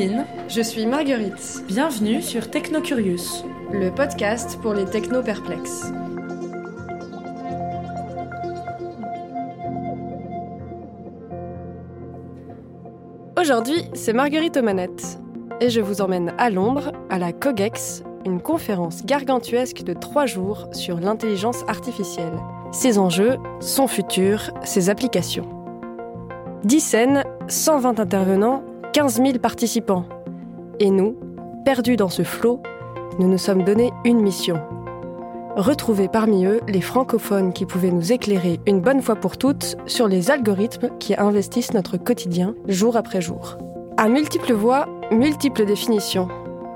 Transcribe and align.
Pauline. 0.00 0.24
Je 0.48 0.62
suis 0.62 0.86
Marguerite, 0.86 1.62
Bienvenue 1.66 2.22
sur 2.22 2.50
Technocurious. 2.50 3.44
le 3.70 3.90
podcast 3.90 4.58
pour 4.62 4.72
les 4.72 4.84
techno-perplexes. 4.86 5.92
Aujourd'hui, 13.38 13.84
c'est 13.92 14.12
Marguerite 14.12 14.56
aux 14.56 14.62
manettes. 14.62 15.18
Et 15.60 15.68
je 15.68 15.80
vous 15.80 16.00
emmène 16.00 16.32
à 16.38 16.48
Londres, 16.48 16.92
à 17.10 17.18
la 17.18 17.32
COGEX, 17.32 18.02
une 18.24 18.40
conférence 18.40 19.04
gargantuesque 19.04 19.82
de 19.82 19.92
trois 19.92 20.24
jours 20.24 20.68
sur 20.72 20.98
l'intelligence 20.98 21.62
artificielle. 21.68 22.38
Ses 22.72 22.96
enjeux, 22.98 23.36
son 23.60 23.86
futur, 23.86 24.50
ses 24.64 24.88
applications. 24.88 25.48
10 26.64 26.80
scènes, 26.80 27.24
120 27.48 28.00
intervenants, 28.00 28.62
15 28.92 29.22
000 29.22 29.38
participants. 29.38 30.04
Et 30.80 30.90
nous, 30.90 31.16
perdus 31.64 31.96
dans 31.96 32.08
ce 32.08 32.24
flot, 32.24 32.60
nous 33.20 33.28
nous 33.28 33.38
sommes 33.38 33.62
donné 33.62 33.92
une 34.04 34.20
mission. 34.20 34.60
Retrouver 35.56 36.08
parmi 36.08 36.44
eux 36.44 36.60
les 36.66 36.80
francophones 36.80 37.52
qui 37.52 37.66
pouvaient 37.66 37.92
nous 37.92 38.12
éclairer 38.12 38.58
une 38.66 38.80
bonne 38.80 39.00
fois 39.00 39.14
pour 39.14 39.36
toutes 39.36 39.76
sur 39.86 40.08
les 40.08 40.32
algorithmes 40.32 40.90
qui 40.98 41.14
investissent 41.14 41.72
notre 41.72 41.98
quotidien 41.98 42.54
jour 42.66 42.96
après 42.96 43.20
jour. 43.20 43.58
À 43.96 44.08
multiples 44.08 44.54
voix, 44.54 44.88
multiples 45.12 45.66
définitions. 45.66 46.28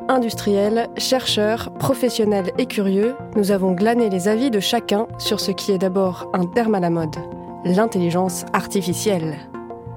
Industriels, 0.09 0.89
chercheurs, 0.97 1.73
professionnels 1.81 2.53
et 2.59 2.67
curieux, 2.67 3.17
nous 3.35 3.51
avons 3.51 3.73
glané 3.73 4.09
les 4.09 4.29
avis 4.29 4.51
de 4.53 4.61
chacun 4.61 5.09
sur 5.19 5.41
ce 5.41 5.51
qui 5.51 5.73
est 5.73 5.79
d'abord 5.79 6.31
un 6.33 6.47
terme 6.47 6.77
à 6.77 6.81
la 6.81 6.91
mode, 6.91 7.17
l'intelligence 7.65 8.45
artificielle. 8.53 9.37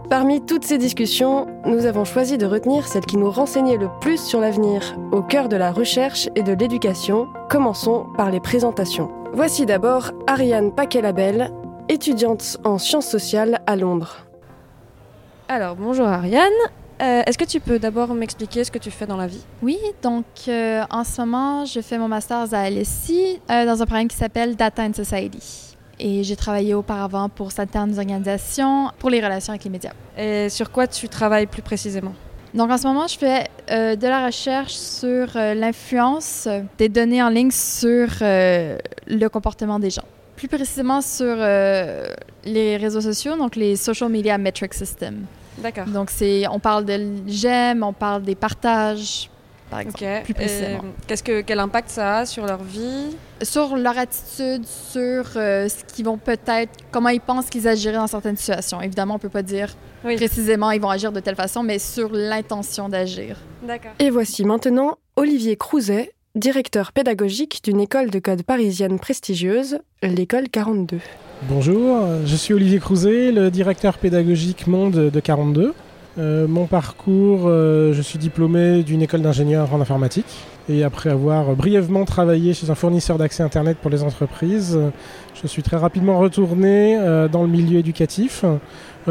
Parmi 0.10 0.40
toutes 0.40 0.64
ces 0.64 0.78
discussions, 0.78 1.48
nous 1.66 1.86
avons 1.86 2.06
choisi 2.06 2.38
de 2.38 2.46
retenir 2.46 2.88
celle 2.88 3.06
qui 3.06 3.18
nous 3.18 3.30
renseignait 3.30 3.76
le 3.76 3.90
plus 4.00 4.24
sur 4.24 4.40
l'avenir, 4.40 4.98
au 5.12 5.22
cœur 5.22 5.50
de 5.50 5.58
la 5.58 5.74
recherche 5.74 6.30
et 6.36 6.44
de 6.44 6.54
l'éducation. 6.54 7.28
Commençons 7.50 8.06
par 8.16 8.32
les 8.32 8.40
présentations. 8.40 9.12
Voici 9.34 9.66
d'abord 9.66 10.12
Ariane 10.26 10.74
Paquet-Labelle, 10.74 11.52
étudiante 11.90 12.58
en 12.64 12.78
sciences 12.78 13.08
sociales 13.10 13.60
à 13.68 13.76
Londres. 13.76 14.26
Alors, 15.50 15.76
bonjour 15.76 16.08
Ariane. 16.08 16.54
Euh, 17.02 17.24
Est-ce 17.26 17.38
que 17.38 17.44
tu 17.44 17.60
peux 17.60 17.78
d'abord 17.78 18.14
m'expliquer 18.14 18.64
ce 18.64 18.72
que 18.72 18.80
tu 18.80 18.92
fais 18.92 19.08
dans 19.08 19.18
la 19.18 19.28
vie? 19.28 19.44
Oui, 19.62 19.78
donc 20.02 20.24
euh, 20.48 20.84
en 20.90 21.04
ce 21.04 21.20
moment, 21.20 21.66
je 21.66 21.82
fais 21.82 21.98
mon 21.98 22.08
master 22.08 22.46
à 22.54 22.70
LSI 22.70 23.42
euh, 23.52 23.66
dans 23.66 23.82
un 23.82 23.86
programme 23.86 24.08
qui 24.08 24.16
s'appelle 24.16 24.56
Data 24.56 24.84
and 24.84 24.94
Society. 24.94 25.67
Et 26.00 26.24
j'ai 26.24 26.36
travaillé 26.36 26.74
auparavant 26.74 27.30
pour 27.30 27.52
certaines 27.52 27.98
organisations 27.98 28.92
pour 29.00 29.10
les 29.10 29.20
relations 29.20 29.52
avec 29.52 29.64
les 29.64 29.70
médias. 29.70 29.94
Et 30.18 30.50
sur 30.50 30.72
quoi 30.72 30.88
tu 30.88 31.10
travailles 31.10 31.48
plus 31.48 31.62
précisément? 31.62 32.14
Donc 32.54 32.72
en 32.72 32.78
ce 32.78 32.88
moment, 32.88 33.08
je 33.08 33.18
fais 33.18 33.48
euh, 33.72 33.96
de 33.96 34.08
la 34.08 34.26
recherche 34.26 34.74
sur 34.74 35.36
euh, 35.36 35.54
l'influence 35.54 36.48
des 36.78 36.90
données 36.90 37.22
en 37.22 37.30
ligne 37.30 37.52
sur 37.52 38.08
euh, 38.22 38.78
le 39.06 39.28
comportement 39.28 39.80
des 39.80 39.90
gens. 39.90 40.06
Plus 40.36 40.48
précisément 40.48 41.02
sur 41.02 41.36
les 41.36 42.78
réseaux 42.78 43.02
sociaux, 43.02 43.36
donc 43.38 43.56
les 43.56 43.76
Social 43.76 44.10
Media 44.10 44.38
Metric 44.38 44.72
System. 44.74 45.26
D'accord. 45.58 45.86
Donc 45.86 46.12
c'est, 46.12 46.48
on 46.48 46.60
parle 46.60 46.86
de 46.86 47.00
j'aime, 47.26 47.82
on 47.82 47.92
parle 47.92 48.22
des 48.22 48.36
partages, 48.36 49.32
par 49.70 49.80
exemple. 49.82 50.04
Ok. 50.04 50.24
plus 50.24 50.34
précisément. 50.34 50.82
Qu'est-ce 51.08 51.24
que 51.24 51.42
quel 51.42 51.60
impact 51.60 51.90
ça 51.90 52.18
a 52.20 52.26
sur 52.26 52.46
leur 52.46 52.64
vie? 52.64 53.16
Sur 53.42 53.76
leur 53.78 53.98
attitude, 53.98 54.66
sur 54.66 55.26
euh, 55.36 55.68
ce 55.70 55.84
qu'ils 55.94 56.06
vont 56.06 56.18
peut-être, 56.18 56.72
comment 56.92 57.10
ils 57.10 57.22
pensent 57.22 57.50
qu'ils 57.50 57.68
agiraient 57.68 57.98
dans 57.98 58.08
certaines 58.08 58.38
situations. 58.38 58.82
Évidemment, 58.82 59.16
on 59.16 59.20
peut 59.20 59.30
pas 59.30 59.44
dire 59.44 59.76
Oui. 60.04 60.16
précisément 60.16 60.72
ils 60.72 60.82
vont 60.82 60.90
agir 60.90 61.12
de 61.12 61.20
telle 61.20 61.36
façon, 61.36 61.64
mais 61.64 61.80
sur 61.80 62.10
l'intention 62.12 62.90
d'agir. 62.90 63.38
D'accord. 63.64 63.92
Et 64.00 64.10
voici 64.10 64.44
maintenant 64.46 64.98
Olivier 65.16 65.56
Crouzet, 65.58 66.12
directeur 66.36 66.92
pédagogique 66.92 67.62
d'une 67.64 67.80
école 67.82 68.10
de 68.10 68.20
code 68.20 68.44
parisienne 68.44 69.00
prestigieuse, 69.00 69.80
l'école 70.04 70.50
42. 70.50 71.00
Bonjour, 71.50 72.00
je 72.26 72.36
suis 72.36 72.54
Olivier 72.54 72.80
Crouzet, 72.80 73.32
le 73.32 73.52
directeur 73.52 73.98
pédagogique 74.00 74.66
monde 74.68 75.12
de 75.12 75.20
42. 75.20 75.74
Euh, 76.20 76.48
mon 76.48 76.66
parcours, 76.66 77.44
euh, 77.46 77.94
je 77.94 78.02
suis 78.02 78.18
diplômé 78.18 78.82
d'une 78.82 79.04
école 79.04 79.22
d'ingénieur 79.22 79.74
en 79.74 79.82
informatique. 79.82 80.26
Et 80.68 80.84
après 80.84 81.10
avoir 81.10 81.56
brièvement 81.56 82.06
travaillé 82.06 82.54
chez 82.54 82.70
un 82.72 82.76
fournisseur 82.76 83.18
d'accès 83.18 83.44
Internet 83.44 83.78
pour 83.80 83.92
les 83.92 84.04
entreprises, 84.04 84.76
euh, 84.76 84.90
je 85.40 85.48
suis 85.48 85.62
très 85.62 85.78
rapidement 85.78 86.18
retourné 86.18 86.98
dans 87.32 87.44
le 87.44 87.48
milieu 87.48 87.78
éducatif 87.78 88.44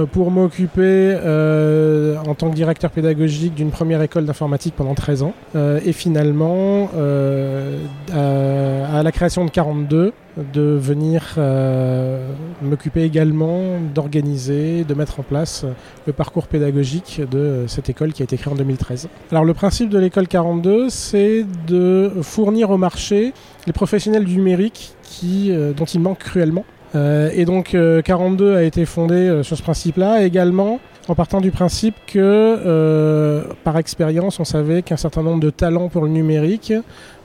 pour 0.05 0.31
m'occuper 0.31 0.83
euh, 0.85 2.17
en 2.27 2.35
tant 2.35 2.51
que 2.51 2.55
directeur 2.55 2.91
pédagogique 2.91 3.55
d'une 3.55 3.71
première 3.71 4.03
école 4.03 4.27
d'informatique 4.27 4.75
pendant 4.77 4.95
13 4.95 5.23
ans 5.23 5.33
Euh, 5.55 5.81
et 5.85 5.93
finalement 5.93 6.91
euh, 6.97 7.79
à, 8.13 8.99
à 8.99 9.03
la 9.03 9.13
création 9.13 9.45
de 9.45 9.51
42 9.51 10.13
de 10.53 10.61
venir 10.61 11.35
euh, 11.39 12.29
m'occuper 12.63 13.03
également 13.03 13.79
d'organiser, 13.95 14.85
de 14.85 14.95
mettre 14.95 15.21
en 15.21 15.23
place 15.23 15.65
le 16.07 16.13
parcours 16.13 16.47
pédagogique 16.47 17.23
de 17.31 17.65
cette 17.67 17.89
école 17.89 18.13
qui 18.13 18.23
a 18.23 18.25
été 18.25 18.37
créée 18.37 18.53
en 18.53 18.57
2013. 18.57 19.09
Alors 19.31 19.45
le 19.45 19.55
principe 19.55 19.89
de 19.89 19.99
l'école 19.99 20.29
42, 20.29 20.91
c'est 20.91 21.47
de 21.67 22.13
fournir 22.23 22.71
au 22.71 22.77
marché 22.77 23.33
les 23.67 23.73
professionnels 23.73 24.25
du 24.25 24.37
numérique 24.37 24.95
qui, 25.03 25.51
euh, 25.51 25.73
dont 25.73 25.85
il 25.85 26.01
manque 26.01 26.19
cruellement. 26.19 26.65
Euh, 26.97 27.31
et 27.33 27.45
donc 27.45 27.75
euh, 27.75 28.03
42 28.03 28.57
a 28.57 28.63
été 28.65 28.85
fondé 28.87 29.15
euh, 29.15 29.43
sur 29.43 29.57
ce 29.57 29.63
principe-là, 29.63 30.25
également 30.25 30.81
en 31.09 31.15
partant 31.15 31.41
du 31.41 31.53
principe 31.53 31.95
que, 32.07 32.19
euh, 32.19 33.45
par 33.63 33.79
expérience, 33.79 34.41
on 34.41 34.45
savait 34.45 34.83
qu'un 34.83 34.97
certain 34.97 35.23
nombre 35.23 35.41
de 35.41 35.51
talents 35.51 35.89
pour 35.89 36.03
le 36.03 36.09
numérique 36.09 36.73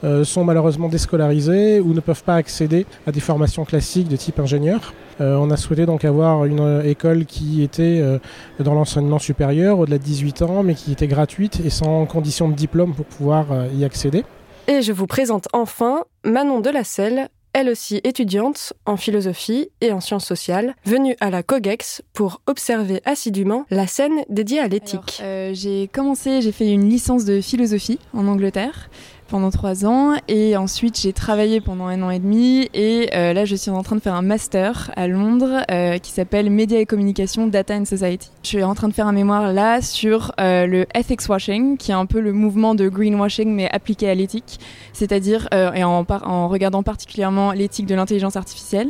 euh, 0.04 0.24
sont 0.24 0.44
malheureusement 0.44 0.88
déscolarisés 0.88 1.80
ou 1.80 1.94
ne 1.94 2.00
peuvent 2.00 2.24
pas 2.24 2.36
accéder 2.36 2.86
à 3.08 3.12
des 3.12 3.20
formations 3.20 3.66
classiques 3.66 4.08
de 4.08 4.16
type 4.16 4.40
ingénieur. 4.40 4.94
Euh, 5.20 5.36
on 5.36 5.50
a 5.50 5.58
souhaité 5.58 5.86
donc 5.86 6.06
avoir 6.06 6.46
une 6.46 6.60
euh, 6.60 6.84
école 6.84 7.26
qui 7.26 7.64
était 7.64 8.00
euh, 8.02 8.20
dans 8.60 8.74
l'enseignement 8.74 9.20
supérieur 9.20 9.80
au-delà 9.80 9.98
de 9.98 10.04
18 10.04 10.44
ans, 10.44 10.64
mais 10.64 10.76
qui 10.76 10.92
était 10.92 11.08
gratuite 11.08 11.60
et 11.66 11.70
sans 11.70 12.06
condition 12.06 12.50
de 12.50 12.54
diplôme 12.54 12.94
pour 12.94 13.06
pouvoir 13.06 13.52
euh, 13.52 13.68
y 13.76 13.84
accéder. 13.84 14.24
Et 14.68 14.84
je 14.84 14.92
vous 14.92 15.08
présente 15.08 15.48
enfin 15.54 16.04
Manon 16.24 16.60
Delacelle, 16.60 17.30
elle 17.54 17.70
aussi 17.70 18.02
étudiante 18.04 18.74
en 18.86 18.98
philosophie 18.98 19.70
et 19.82 19.92
en 19.92 20.00
sciences 20.00 20.26
sociales, 20.26 20.76
venue 20.86 21.16
à 21.20 21.30
la 21.30 21.44
COGEX 21.44 22.02
pour 22.14 22.42
observer 22.48 23.02
assidûment 23.06 23.66
la 23.70 23.88
scène 23.88 24.24
dédiée 24.30 24.60
à 24.60 24.68
l'éthique. 24.68 25.22
J'ai 25.54 25.90
commencé, 25.92 26.42
j'ai 26.42 26.52
fait 26.52 26.70
une 26.72 26.90
licence 26.90 27.26
de 27.26 27.42
philosophie 27.42 28.00
en 28.14 28.28
Angleterre 28.28 28.90
pendant 29.32 29.50
trois 29.50 29.86
ans 29.86 30.16
et 30.28 30.58
ensuite 30.58 31.00
j'ai 31.00 31.14
travaillé 31.14 31.62
pendant 31.62 31.88
un 31.88 32.02
an 32.04 32.10
et 32.10 32.20
demi 32.20 32.70
et 32.74 33.10
euh, 33.16 33.32
là 33.32 33.46
je 33.46 33.56
suis 33.56 33.72
en 33.72 33.82
train 33.82 33.96
de 33.96 34.02
faire 34.02 34.14
un 34.14 34.22
master 34.22 34.92
à 34.98 35.08
Londres 35.08 35.64
euh, 35.72 35.98
qui 36.00 36.12
s'appelle 36.12 36.50
Média 36.50 36.78
et 36.80 36.86
communication 36.86 37.48
Data 37.48 37.74
and 37.74 37.86
Society. 37.86 38.30
Je 38.44 38.50
suis 38.50 38.64
en 38.64 38.76
train 38.76 38.90
de 38.90 38.94
faire 38.94 39.08
un 39.08 39.14
mémoire 39.14 39.54
là 39.54 39.82
sur 39.82 40.34
euh, 40.42 40.68
le 40.68 40.86
ethics 40.94 41.30
washing 41.30 41.78
qui 41.78 41.92
est 41.92 41.94
un 41.94 42.06
peu 42.06 42.20
le 42.20 42.34
mouvement 42.34 42.76
de 42.76 42.90
greenwashing 42.90 43.48
mais 43.56 43.72
appliqué 43.72 44.10
à 44.10 44.16
l'éthique, 44.16 44.60
c'est-à-dire 44.92 45.48
et 45.54 45.84
en, 45.86 46.04
regardant 46.50 46.84
particulièrement 46.84 47.54
l'éthique 47.54 47.86
de 47.86 47.96
l'intelligence 47.96 48.36
artificielle 48.36 48.90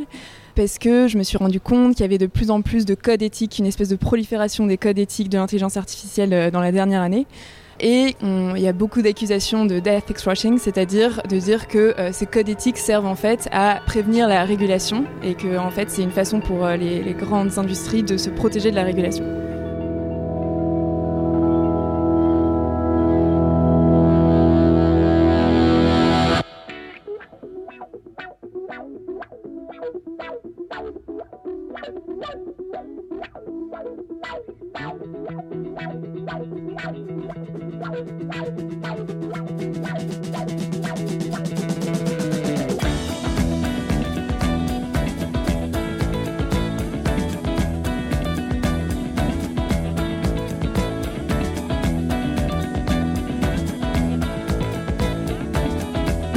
parce 0.55 0.79
que 0.79 1.07
je 1.07 1.19
me 1.19 1.23
suis 1.23 1.37
rendu 1.37 1.59
compte 1.59 1.93
qu'il 1.93 2.01
y 2.01 2.05
avait 2.05 2.17
de 2.17 2.25
plus 2.25 2.49
en 2.49 2.63
plus 2.63 2.85
de 2.85 2.95
codes 2.95 3.21
éthiques, 3.21 3.59
une 3.59 3.67
espèce 3.67 3.89
de 3.89 3.95
prolifération 3.95 4.65
des 4.65 4.77
codes 4.77 4.97
éthiques 4.97 5.29
de 5.29 5.37
l'intelligence 5.37 5.77
artificielle 5.77 6.49
dans 6.51 6.61
la 6.61 6.71
dernière 6.71 7.01
année. 7.01 7.27
Et 7.81 8.15
il 8.21 8.61
y 8.61 8.67
a 8.67 8.73
beaucoup 8.73 9.01
d'accusations 9.01 9.65
de 9.65 9.75
ethics 9.77 10.25
washing, 10.25 10.59
c'est-à-dire 10.59 11.21
de 11.27 11.37
dire 11.37 11.67
que 11.67 11.99
euh, 11.99 12.11
ces 12.11 12.27
codes 12.27 12.47
éthiques 12.47 12.77
servent 12.77 13.07
en 13.07 13.15
fait 13.15 13.49
à 13.51 13.79
prévenir 13.87 14.27
la 14.27 14.43
régulation 14.43 15.05
et 15.23 15.33
que 15.33 15.47
c'est 15.87 16.03
une 16.03 16.11
façon 16.11 16.39
pour 16.41 16.63
euh, 16.63 16.77
les 16.77 17.15
grandes 17.17 17.57
industries 17.57 18.03
de 18.03 18.17
se 18.17 18.29
protéger 18.29 18.69
de 18.69 18.75
la 18.75 18.83
régulation. 18.83 19.40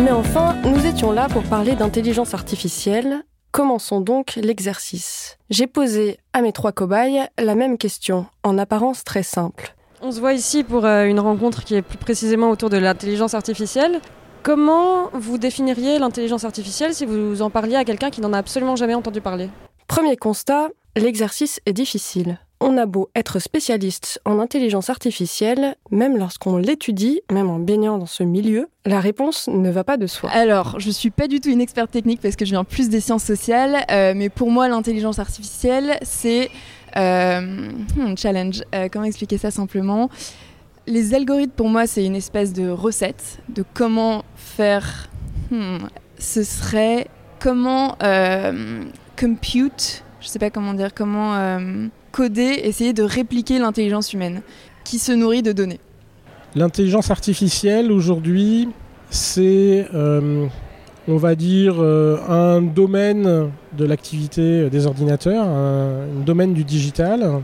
Mais 0.02 0.10
enfin, 0.10 0.56
nous 0.64 0.86
étions 0.86 1.12
là 1.12 1.28
pour 1.28 1.44
parler 1.44 1.76
d'intelligence 1.76 2.34
artificielle. 2.34 3.22
Commençons 3.52 4.00
donc 4.00 4.34
l'exercice. 4.34 5.38
J'ai 5.50 5.68
posé 5.68 6.18
à 6.32 6.42
mes 6.42 6.52
trois 6.52 6.72
cobayes 6.72 7.28
la 7.38 7.54
même 7.54 7.78
question, 7.78 8.26
en 8.42 8.58
apparence 8.58 9.04
très 9.04 9.22
simple. 9.22 9.74
On 10.02 10.10
se 10.10 10.18
voit 10.18 10.32
ici 10.32 10.64
pour 10.64 10.84
euh, 10.84 11.04
une 11.04 11.20
rencontre 11.20 11.62
qui 11.62 11.76
est 11.76 11.82
plus 11.82 11.96
précisément 11.96 12.50
autour 12.50 12.70
de 12.70 12.76
l'intelligence 12.76 13.34
artificielle. 13.34 14.00
Comment 14.42 15.08
vous 15.12 15.38
définiriez 15.38 15.98
l'intelligence 15.98 16.44
artificielle 16.44 16.92
si 16.92 17.06
vous 17.06 17.40
en 17.40 17.48
parliez 17.48 17.76
à 17.76 17.84
quelqu'un 17.84 18.10
qui 18.10 18.20
n'en 18.20 18.32
a 18.32 18.38
absolument 18.38 18.76
jamais 18.76 18.94
entendu 18.94 19.20
parler? 19.20 19.48
Premier 19.86 20.16
constat, 20.16 20.68
l'exercice 20.96 21.60
est 21.66 21.72
difficile. 21.72 22.38
On 22.66 22.78
a 22.78 22.86
beau 22.86 23.10
être 23.14 23.40
spécialiste 23.40 24.22
en 24.24 24.38
intelligence 24.38 24.88
artificielle, 24.88 25.76
même 25.90 26.16
lorsqu'on 26.16 26.56
l'étudie, 26.56 27.20
même 27.30 27.50
en 27.50 27.58
baignant 27.58 27.98
dans 27.98 28.06
ce 28.06 28.22
milieu, 28.22 28.70
la 28.86 29.00
réponse 29.00 29.48
ne 29.48 29.70
va 29.70 29.84
pas 29.84 29.98
de 29.98 30.06
soi. 30.06 30.30
Alors, 30.30 30.80
je 30.80 30.90
suis 30.90 31.10
pas 31.10 31.28
du 31.28 31.40
tout 31.40 31.50
une 31.50 31.60
experte 31.60 31.90
technique 31.90 32.22
parce 32.22 32.36
que 32.36 32.46
je 32.46 32.52
viens 32.52 32.64
plus 32.64 32.88
des 32.88 33.00
sciences 33.00 33.22
sociales, 33.22 33.84
euh, 33.90 34.14
mais 34.16 34.30
pour 34.30 34.50
moi, 34.50 34.66
l'intelligence 34.66 35.18
artificielle, 35.18 35.98
c'est 36.00 36.48
euh, 36.96 37.68
hmm, 37.96 38.16
challenge. 38.16 38.62
Euh, 38.74 38.88
comment 38.90 39.04
expliquer 39.04 39.36
ça 39.36 39.50
simplement? 39.50 40.08
Les 40.86 41.12
algorithmes, 41.12 41.52
pour 41.52 41.68
moi, 41.68 41.86
c'est 41.86 42.06
une 42.06 42.16
espèce 42.16 42.54
de 42.54 42.70
recette 42.70 43.40
de 43.50 43.62
comment 43.74 44.24
faire. 44.36 45.10
Hmm, 45.50 45.80
ce 46.18 46.42
serait 46.42 47.08
comment 47.40 47.98
euh, 48.02 48.84
compute, 49.20 50.02
je 50.22 50.28
sais 50.28 50.38
pas 50.38 50.48
comment 50.48 50.72
dire, 50.72 50.94
comment 50.94 51.34
coder, 52.14 52.60
essayer 52.62 52.92
de 52.92 53.02
répliquer 53.02 53.58
l'intelligence 53.58 54.12
humaine 54.12 54.42
qui 54.84 55.00
se 55.00 55.10
nourrit 55.10 55.42
de 55.42 55.50
données. 55.50 55.80
L'intelligence 56.54 57.10
artificielle 57.10 57.90
aujourd'hui, 57.90 58.68
c'est, 59.10 59.88
euh, 59.92 60.46
on 61.08 61.16
va 61.16 61.34
dire, 61.34 61.74
euh, 61.78 62.18
un 62.28 62.62
domaine 62.62 63.50
de 63.76 63.84
l'activité 63.84 64.70
des 64.70 64.86
ordinateurs, 64.86 65.44
un, 65.44 66.06
domaine 66.24 66.54
du 66.54 66.62
digital, 66.62 67.42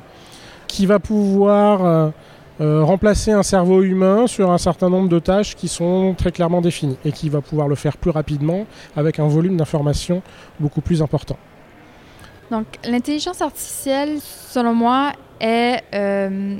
qui 0.68 0.86
va 0.86 1.00
pouvoir 1.00 2.12
euh, 2.60 2.84
remplacer 2.84 3.32
un 3.32 3.42
cerveau 3.42 3.82
humain 3.82 4.28
sur 4.28 4.52
un 4.52 4.58
certain 4.58 4.88
nombre 4.88 5.08
de 5.08 5.18
tâches 5.18 5.56
qui 5.56 5.66
sont 5.66 6.14
très 6.16 6.30
clairement 6.30 6.60
définies 6.60 6.98
et 7.04 7.10
qui 7.10 7.28
va 7.28 7.40
pouvoir 7.40 7.66
le 7.66 7.74
faire 7.74 7.96
plus 7.96 8.12
rapidement 8.12 8.66
avec 8.94 9.18
un 9.18 9.26
volume 9.26 9.56
d'informations 9.56 10.22
beaucoup 10.60 10.80
plus 10.80 11.02
important. 11.02 11.36
Donc, 12.50 12.66
l'intelligence 12.84 13.40
artificielle, 13.40 14.18
selon 14.20 14.74
moi, 14.74 15.12
est 15.40 15.80
euh, 15.94 16.56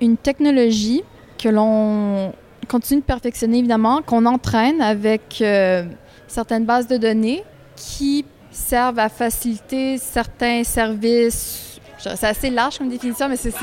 une 0.00 0.16
technologie 0.16 1.02
que 1.38 1.48
l'on 1.48 2.32
continue 2.68 3.00
de 3.00 3.06
perfectionner, 3.06 3.58
évidemment, 3.58 4.02
qu'on 4.02 4.26
entraîne 4.26 4.82
avec 4.82 5.40
euh, 5.40 5.84
certaines 6.26 6.64
bases 6.64 6.88
de 6.88 6.96
données 6.96 7.44
qui 7.76 8.24
servent 8.50 8.98
à 8.98 9.08
faciliter 9.08 9.98
certains 9.98 10.64
services. 10.64 11.80
C'est 11.98 12.24
assez 12.24 12.50
large 12.50 12.78
comme 12.78 12.88
définition, 12.88 13.28
mais 13.28 13.36
c'est 13.36 13.54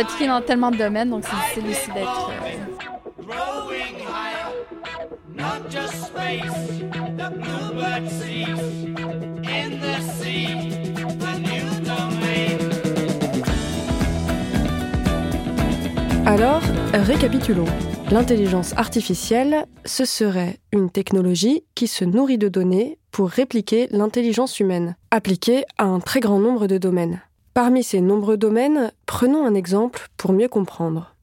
appliqué 0.00 0.26
dans 0.26 0.40
tellement 0.40 0.70
de 0.70 0.76
domaines, 0.76 1.10
donc 1.10 1.24
c'est 1.24 1.60
difficile 1.60 1.70
aussi 1.70 1.90
d'être... 1.92 2.30
euh, 2.30 2.82
Alors, 16.24 16.62
récapitulons. 16.94 17.66
L'intelligence 18.12 18.74
artificielle, 18.76 19.66
ce 19.84 20.04
serait 20.04 20.60
une 20.72 20.88
technologie 20.88 21.64
qui 21.74 21.88
se 21.88 22.04
nourrit 22.04 22.38
de 22.38 22.48
données 22.48 22.98
pour 23.10 23.28
répliquer 23.28 23.88
l'intelligence 23.90 24.60
humaine, 24.60 24.94
appliquée 25.10 25.64
à 25.78 25.84
un 25.84 25.98
très 25.98 26.20
grand 26.20 26.38
nombre 26.38 26.68
de 26.68 26.78
domaines. 26.78 27.20
Parmi 27.54 27.82
ces 27.82 28.00
nombreux 28.00 28.36
domaines, 28.36 28.92
prenons 29.04 29.44
un 29.44 29.54
exemple 29.54 30.08
pour 30.16 30.32
mieux 30.32 30.46
comprendre. 30.46 31.16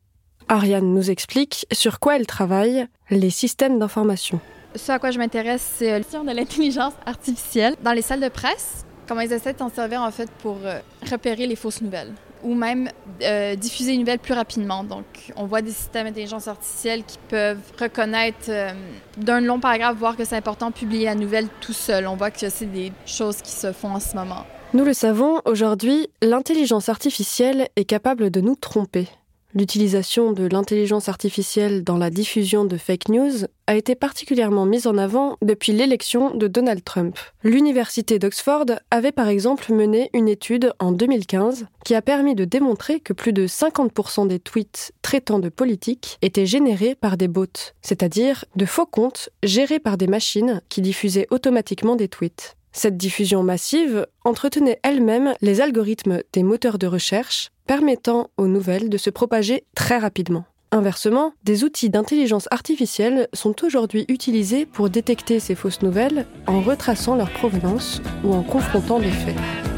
Ariane 0.50 0.94
nous 0.94 1.10
explique 1.10 1.66
sur 1.72 2.01
quoi 2.01 2.18
elle 2.18 2.28
travaille, 2.28 2.86
les 3.10 3.30
systèmes 3.30 3.80
d'information. 3.80 4.42
Ce 4.75 4.92
à 4.92 5.00
quoi 5.00 5.12
je 5.12 5.19
m'intéresse, 5.19 5.75
c'est 5.78 5.98
le 5.98 6.04
question 6.04 6.25
de 6.25 6.31
l'intelligence 6.31 6.94
artificielle 7.06 7.75
dans 7.84 7.94
les 7.94 8.01
salles 8.01 8.22
de 8.22 8.30
presse. 8.30 8.86
Comment 9.07 9.22
ils 9.22 9.31
essaient 9.31 9.54
de 9.54 9.60
s'en 9.60 9.69
servir 9.69 10.01
en 10.01 10.12
fait 10.12 10.30
pour 10.42 10.57
euh, 10.66 10.80
repérer 11.10 11.48
les 11.48 11.56
fausses 11.56 11.81
nouvelles 11.81 12.13
ou 12.44 12.53
même 12.53 12.89
euh, 13.21 13.56
diffuser 13.56 13.94
une 13.94 14.01
nouvelle 14.01 14.19
plus 14.19 14.33
rapidement. 14.33 14.83
Donc, 14.83 15.06
on 15.36 15.45
voit 15.45 15.62
des 15.62 15.71
systèmes 15.71 16.07
d'intelligence 16.07 16.47
artificielle 16.47 17.03
qui 17.03 17.18
peuvent 17.30 17.59
reconnaître 17.80 18.50
euh, 18.50 18.71
d'un 19.18 19.41
long 19.41 19.59
paragraphe, 19.59 19.97
voir 19.97 20.15
que 20.15 20.25
c'est 20.25 20.36
important, 20.36 20.71
publier 20.71 21.06
la 21.06 21.15
nouvelle 21.15 21.47
tout 21.62 21.74
seul. 21.74 22.07
On 22.07 22.15
voit 22.15 22.31
que 22.31 22.50
c'est 22.50 22.71
des 22.71 22.91
choses 23.06 23.41
qui 23.41 23.51
se 23.51 23.71
font 23.71 23.89
en 23.89 24.00
ce 24.00 24.15
moment. 24.15 24.45
Nous 24.74 24.86
le 24.86 24.94
savons, 24.94 25.41
aujourd'hui, 25.45 26.09
l'intelligence 26.21 26.89
artificielle 26.89 27.69
est 27.75 27.86
capable 27.86 28.30
de 28.30 28.39
nous 28.39 28.56
tromper. 28.56 29.07
L'utilisation 29.56 30.31
de 30.31 30.46
l'intelligence 30.46 31.10
artificielle 31.10 31.84
dans 31.84 31.98
la 31.98 32.12
diffusion 32.12 32.66
de 32.66 32.78
fake 32.78 33.10
news 33.10 33.46
a 33.66 33.75
été 33.75 33.96
particulièrement 33.96 34.68
mise 34.68 34.86
en 34.86 34.96
avant 34.98 35.38
depuis 35.42 35.72
l'élection 35.72 36.36
de 36.36 36.48
Donald 36.48 36.84
Trump. 36.84 37.18
L'Université 37.44 38.19
d'Oxford 38.19 38.66
avait 38.92 39.12
par 39.12 39.28
exemple 39.28 39.74
mené 39.74 40.12
une 40.13 40.28
étude 40.28 40.72
en 40.78 40.92
2015 40.92 41.66
qui 41.84 41.96
a 41.96 42.04
permis 42.04 42.36
de 42.36 42.46
démontrer 42.46 43.00
que 43.00 43.13
plus 43.13 43.34
de 43.34 43.48
50% 43.48 44.28
des 44.28 44.40
tweets 44.40 44.92
traitant 45.01 45.40
de 45.40 45.50
politique 45.50 46.19
étaient 46.22 46.46
générés 46.46 46.94
par 46.94 47.18
des 47.18 47.28
bots, 47.28 47.46
c'est-à-dire 47.81 48.46
de 48.56 48.66
faux 48.66 48.86
comptes 48.86 49.30
gérés 49.42 49.80
par 49.80 49.98
des 49.98 50.07
machines 50.07 50.62
qui 50.69 50.81
diffusaient 50.81 51.28
automatiquement 51.31 51.96
des 51.96 52.07
tweets. 52.07 52.56
Cette 52.72 52.98
diffusion 52.98 53.42
massive 53.42 54.06
entretenait 54.24 54.80
elle-même 54.84 55.34
les 55.42 55.60
algorithmes 55.60 56.22
des 56.34 56.44
moteurs 56.44 56.78
de 56.78 56.88
recherche, 56.88 57.50
permettant 57.69 58.32
aux 58.38 58.48
nouvelles 58.48 58.89
de 58.89 58.98
se 58.98 59.12
propager 59.12 59.63
très 59.75 60.00
rapidement. 60.00 60.43
Inversement, 60.72 61.34
des 61.43 61.63
outils 61.63 61.91
d'intelligence 61.91 62.48
artificielle 62.50 63.27
sont 63.32 63.63
aujourd'hui 63.63 64.05
utilisés 64.08 64.65
pour 64.65 64.89
détecter 64.89 65.39
ces 65.39 65.53
fausses 65.53 65.84
nouvelles 65.84 66.25
en 66.48 66.62
retraçant 66.62 67.15
leur 67.15 67.29
provenance 67.29 68.01
ou 68.24 68.34
en 68.34 68.41
confrontant 68.41 68.98
des 68.98 69.12
faits. 69.12 69.68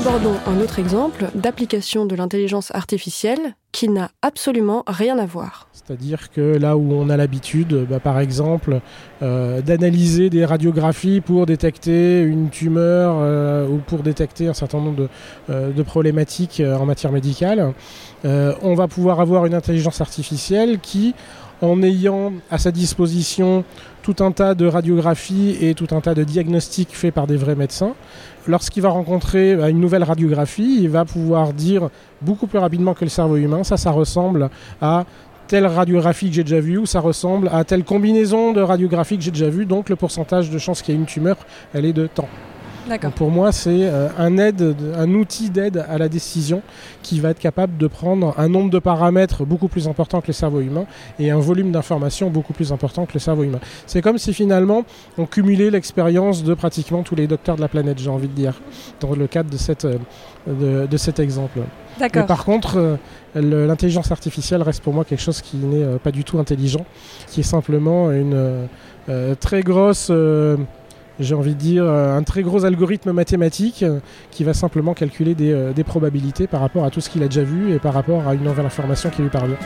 Abordons 0.00 0.38
un 0.46 0.60
autre 0.62 0.78
exemple 0.78 1.26
d'application 1.34 2.06
de 2.06 2.16
l'intelligence 2.16 2.70
artificielle 2.74 3.54
qui 3.72 3.88
n'a 3.88 4.10
absolument 4.22 4.82
rien 4.86 5.18
à 5.18 5.26
voir. 5.26 5.68
C'est-à-dire 5.72 6.30
que 6.30 6.56
là 6.56 6.76
où 6.76 6.92
on 6.92 7.08
a 7.08 7.16
l'habitude, 7.16 7.86
bah, 7.88 8.00
par 8.00 8.18
exemple, 8.20 8.80
euh, 9.22 9.60
d'analyser 9.62 10.30
des 10.30 10.44
radiographies 10.44 11.20
pour 11.20 11.46
détecter 11.46 12.22
une 12.22 12.50
tumeur 12.50 13.16
euh, 13.18 13.66
ou 13.68 13.78
pour 13.78 14.02
détecter 14.02 14.48
un 14.48 14.54
certain 14.54 14.78
nombre 14.78 14.96
de, 14.96 15.08
euh, 15.50 15.84
problématiques 15.84 16.62
en 16.64 16.84
matière 16.84 17.10
médicale, 17.10 17.72
on 18.24 18.74
va 18.74 18.86
pouvoir 18.86 19.18
avoir 19.20 19.46
une 19.46 19.54
intelligence 19.54 20.00
artificielle 20.02 20.78
qui, 20.78 21.14
en 21.62 21.82
ayant 21.82 22.32
à 22.50 22.58
sa 22.58 22.70
disposition 22.70 23.64
tout 24.02 24.16
un 24.20 24.32
tas 24.32 24.54
de 24.54 24.66
radiographies 24.66 25.56
et 25.60 25.74
tout 25.74 25.88
un 25.92 26.00
tas 26.00 26.14
de 26.14 26.22
diagnostics 26.24 26.94
faits 26.94 27.14
par 27.14 27.26
des 27.26 27.36
vrais 27.36 27.54
médecins, 27.54 27.94
lorsqu'il 28.46 28.82
va 28.82 28.90
rencontrer 28.90 29.56
bah, 29.56 29.70
une 29.70 29.80
nouvelle 29.80 30.04
radiographie, 30.04 30.78
il 30.80 30.88
va 30.88 31.04
pouvoir 31.04 31.52
dire 31.52 31.88
beaucoup 32.20 32.46
plus 32.46 32.58
rapidement 32.58 32.94
que 32.94 33.04
le 33.04 33.10
cerveau 33.10 33.36
humain, 33.36 33.64
ça, 33.64 33.76
ça 33.76 33.90
ressemble 33.90 34.50
à 34.80 35.04
telle 35.46 35.66
radiographie 35.66 36.28
que 36.28 36.34
j'ai 36.34 36.44
déjà 36.44 36.60
vue, 36.60 36.78
ou 36.78 36.86
ça 36.86 37.00
ressemble 37.00 37.48
à 37.52 37.64
telle 37.64 37.84
combinaison 37.84 38.52
de 38.52 38.60
radiographies 38.60 39.18
que 39.18 39.24
j'ai 39.24 39.32
déjà 39.32 39.50
vue, 39.50 39.66
donc 39.66 39.88
le 39.88 39.96
pourcentage 39.96 40.48
de 40.48 40.58
chance 40.58 40.80
qu'il 40.80 40.94
y 40.94 40.96
ait 40.96 41.00
une 41.00 41.06
tumeur, 41.06 41.36
elle 41.74 41.84
est 41.84 41.92
de 41.92 42.06
temps. 42.06 42.28
Donc 42.98 43.14
pour 43.14 43.30
moi, 43.30 43.52
c'est 43.52 43.70
euh, 43.70 44.08
un, 44.18 44.36
aide, 44.38 44.74
un 44.96 45.14
outil 45.14 45.48
d'aide 45.48 45.84
à 45.88 45.96
la 45.96 46.08
décision 46.08 46.62
qui 47.02 47.20
va 47.20 47.30
être 47.30 47.38
capable 47.38 47.76
de 47.76 47.86
prendre 47.86 48.34
un 48.36 48.48
nombre 48.48 48.70
de 48.70 48.78
paramètres 48.78 49.44
beaucoup 49.44 49.68
plus 49.68 49.86
important 49.86 50.20
que 50.20 50.26
le 50.26 50.32
cerveau 50.32 50.60
humain 50.60 50.86
et 51.18 51.30
un 51.30 51.38
volume 51.38 51.70
d'informations 51.70 52.30
beaucoup 52.30 52.52
plus 52.52 52.72
important 52.72 53.06
que 53.06 53.14
le 53.14 53.20
cerveau 53.20 53.44
humain. 53.44 53.60
C'est 53.86 54.02
comme 54.02 54.18
si 54.18 54.34
finalement 54.34 54.84
on 55.18 55.26
cumulait 55.26 55.70
l'expérience 55.70 56.42
de 56.42 56.54
pratiquement 56.54 57.02
tous 57.02 57.14
les 57.14 57.26
docteurs 57.26 57.56
de 57.56 57.60
la 57.60 57.68
planète, 57.68 57.98
j'ai 57.98 58.10
envie 58.10 58.28
de 58.28 58.34
dire, 58.34 58.60
dans 58.98 59.14
le 59.14 59.26
cadre 59.26 59.50
de, 59.50 59.56
cette, 59.56 59.84
euh, 59.84 59.98
de, 60.46 60.86
de 60.86 60.96
cet 60.96 61.20
exemple. 61.20 61.60
Mais 62.00 62.08
par 62.26 62.44
contre, 62.44 62.98
euh, 63.36 63.66
l'intelligence 63.66 64.10
artificielle 64.10 64.62
reste 64.62 64.82
pour 64.82 64.94
moi 64.94 65.04
quelque 65.04 65.22
chose 65.22 65.40
qui 65.40 65.56
n'est 65.56 65.82
euh, 65.82 65.98
pas 65.98 66.10
du 66.10 66.24
tout 66.24 66.38
intelligent, 66.38 66.84
qui 67.28 67.40
est 67.40 67.44
simplement 67.44 68.10
une 68.10 68.68
euh, 69.08 69.34
très 69.38 69.62
grosse, 69.62 70.10
j'ai 71.20 71.34
envie 71.34 71.54
de 71.54 71.60
dire, 71.60 71.84
euh, 71.84 72.16
un 72.16 72.22
très 72.22 72.42
gros 72.42 72.64
algorithme 72.64 73.12
mathématique 73.12 73.82
euh, 73.82 74.00
qui 74.30 74.42
va 74.42 74.54
simplement 74.54 74.94
calculer 74.94 75.34
des, 75.34 75.52
euh, 75.52 75.72
des 75.72 75.84
probabilités 75.84 76.46
par 76.46 76.60
rapport 76.60 76.84
à 76.84 76.90
tout 76.90 77.00
ce 77.00 77.10
qu'il 77.10 77.22
a 77.22 77.26
déjà 77.26 77.42
vu 77.42 77.72
et 77.72 77.78
par 77.78 77.94
rapport 77.94 78.26
à 78.26 78.34
une 78.34 78.42
nouvelle 78.42 78.66
information 78.66 79.10
qui 79.10 79.22
lui 79.22 79.28
parvient. 79.28 79.58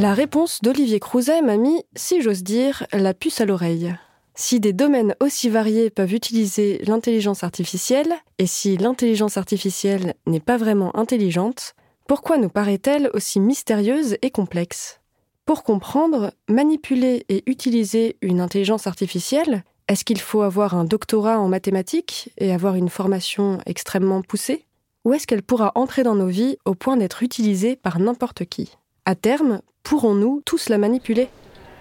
La 0.00 0.14
réponse 0.14 0.62
d'Olivier 0.62 0.98
Crouzet 0.98 1.42
m'a 1.42 1.58
mis, 1.58 1.84
si 1.94 2.22
j'ose 2.22 2.42
dire, 2.42 2.86
la 2.94 3.12
puce 3.12 3.42
à 3.42 3.44
l'oreille. 3.44 3.94
Si 4.34 4.58
des 4.58 4.72
domaines 4.72 5.14
aussi 5.20 5.50
variés 5.50 5.90
peuvent 5.90 6.14
utiliser 6.14 6.78
l'intelligence 6.86 7.44
artificielle, 7.44 8.14
et 8.38 8.46
si 8.46 8.78
l'intelligence 8.78 9.36
artificielle 9.36 10.14
n'est 10.26 10.40
pas 10.40 10.56
vraiment 10.56 10.96
intelligente, 10.96 11.74
pourquoi 12.08 12.38
nous 12.38 12.48
paraît-elle 12.48 13.10
aussi 13.12 13.40
mystérieuse 13.40 14.16
et 14.22 14.30
complexe? 14.30 15.02
Pour 15.44 15.64
comprendre, 15.64 16.32
manipuler 16.48 17.26
et 17.28 17.42
utiliser 17.44 18.16
une 18.22 18.40
intelligence 18.40 18.86
artificielle, 18.86 19.64
est-ce 19.86 20.06
qu'il 20.06 20.20
faut 20.20 20.40
avoir 20.40 20.74
un 20.74 20.84
doctorat 20.84 21.38
en 21.38 21.48
mathématiques 21.48 22.32
et 22.38 22.54
avoir 22.54 22.74
une 22.74 22.88
formation 22.88 23.58
extrêmement 23.66 24.22
poussée? 24.22 24.64
Ou 25.04 25.12
est-ce 25.12 25.26
qu'elle 25.26 25.42
pourra 25.42 25.72
entrer 25.74 26.04
dans 26.04 26.14
nos 26.14 26.28
vies 26.28 26.56
au 26.64 26.74
point 26.74 26.96
d'être 26.96 27.22
utilisée 27.22 27.76
par 27.76 27.98
n'importe 27.98 28.46
qui? 28.46 28.78
À 29.04 29.14
terme, 29.14 29.60
pourrons-nous 29.82 30.42
tous 30.44 30.68
la 30.68 30.78
manipuler? 30.78 31.28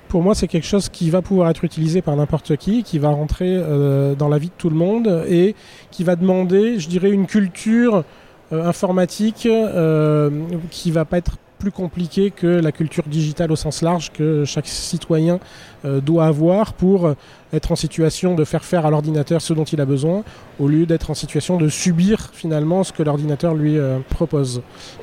Pour 0.10 0.24
moi, 0.24 0.34
c'est 0.34 0.48
quelque 0.48 0.66
chose 0.66 0.90
qui 0.90 1.12
va 1.12 1.22
pouvoir 1.22 1.50
être 1.52 1.64
utilisé 1.64 2.02
par 2.02 2.16
n'importe 2.16 2.58
qui, 2.58 2.82
qui 2.82 2.98
va 2.98 3.10
rentrer 3.10 3.48
euh, 3.48 4.16
dans 4.16 4.28
la 4.28 4.40
vie 4.40 4.48
de 4.48 4.54
tout 4.58 4.72
le 4.72 4.76
monde 4.76 5.24
et 5.28 5.56
qui 5.92 6.04
va 6.04 6.16
demander, 6.16 6.80
je 6.80 6.90
dirais, 6.90 7.12
une 7.12 7.28
culture 7.28 8.04
euh, 8.52 8.66
informatique 8.66 9.46
euh, 9.46 10.32
qui 10.72 10.90
va 10.90 11.06
pas 11.06 11.20
être 11.20 11.38
plus 11.60 11.72
compliquée 11.72 12.32
que 12.32 12.48
la 12.48 12.72
culture 12.72 13.04
digitale 13.06 13.52
au 13.52 13.56
sens 13.56 13.84
large 13.84 14.12
que 14.12 14.46
chaque 14.46 14.66
citoyen 14.66 15.40
doit 15.84 16.26
avoir 16.26 16.74
pour 16.74 17.14
être 17.54 17.72
en 17.72 17.76
situation 17.76 18.36
de 18.36 18.44
faire 18.44 18.64
faire 18.64 18.86
à 18.86 18.92
l'ordinateur 18.92 19.42
ce 19.42 19.54
dont 19.54 19.64
il 19.64 19.82
a 19.82 19.86
besoin, 19.86 20.24
au 20.60 20.68
lieu 20.68 20.86
d'être 20.86 21.10
en 21.10 21.14
situation 21.14 21.58
de 21.58 21.70
subir 21.70 22.30
finalement 22.34 22.84
ce 22.84 22.94
que 22.94 23.04
l'ordinateur 23.04 23.56
lui 23.56 23.78
euh, 23.78 24.00
propose. 24.10 24.62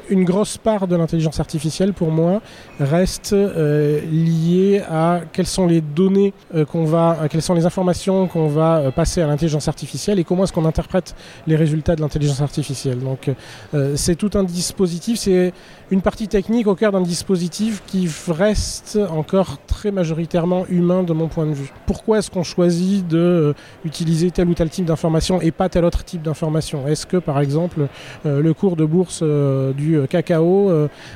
Une 0.08 0.24
grosse 0.24 0.56
part 0.56 0.86
de 0.86 0.94
l'intelligence 0.94 1.40
artificielle, 1.40 1.92
pour 1.92 2.10
moi, 2.12 2.40
reste 2.78 3.32
euh, 3.32 4.00
liée 4.02 4.82
à 4.88 5.20
quelles 5.32 5.46
sont 5.46 5.66
les 5.66 5.80
données 5.80 6.32
euh, 6.54 6.64
qu'on 6.64 6.84
va, 6.84 7.26
quelles 7.28 7.42
sont 7.42 7.54
les 7.54 7.66
informations 7.66 8.28
qu'on 8.28 8.46
va 8.46 8.76
euh, 8.76 8.90
passer 8.90 9.20
à 9.20 9.26
l'intelligence 9.26 9.66
artificielle 9.66 10.20
et 10.20 10.24
comment 10.24 10.44
est-ce 10.44 10.52
qu'on 10.52 10.64
interprète 10.64 11.16
les 11.46 11.56
résultats 11.56 11.96
de 11.96 12.02
l'intelligence 12.02 12.40
artificielle. 12.40 13.00
Donc, 13.00 13.30
euh, 13.74 13.94
c'est 13.96 14.14
tout 14.14 14.30
un 14.34 14.44
dispositif, 14.44 15.18
c'est 15.18 15.52
une 15.90 16.02
partie 16.02 16.28
technique 16.28 16.66
au 16.68 16.76
cœur 16.76 16.92
d'un 16.92 17.02
dispositif 17.02 17.82
qui 17.86 18.08
reste 18.28 18.98
encore 19.10 19.58
très 19.66 19.90
majoritairement 19.90 20.65
humain 20.68 21.02
de 21.02 21.12
mon 21.12 21.28
point 21.28 21.46
de 21.46 21.52
vue. 21.52 21.72
Pourquoi 21.86 22.18
est-ce 22.18 22.30
qu'on 22.30 22.42
choisit 22.42 23.06
de 23.06 23.18
euh, 23.18 23.52
utiliser 23.84 24.30
tel 24.30 24.48
ou 24.48 24.54
tel 24.54 24.68
type 24.68 24.84
d'information 24.84 25.40
et 25.40 25.50
pas 25.50 25.68
tel 25.68 25.84
autre 25.84 26.04
type 26.04 26.22
d'information? 26.22 26.86
Est-ce 26.86 27.06
que 27.06 27.16
par 27.16 27.40
exemple 27.40 27.88
euh, 28.24 28.40
le 28.40 28.54
cours 28.54 28.76
de 28.76 28.84
bourse 28.84 29.20
euh, 29.22 29.72
du 29.72 30.00
cacao 30.08 30.70